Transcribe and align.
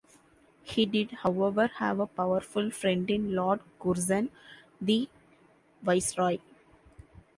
He 0.63 0.87
did, 0.87 1.11
however, 1.11 1.67
have 1.75 1.99
a 1.99 2.07
powerful 2.07 2.71
friend 2.71 3.07
in 3.07 3.35
Lord 3.35 3.59
Curzon 3.79 4.31
the 4.81 5.07
Viceroy. 5.83 6.39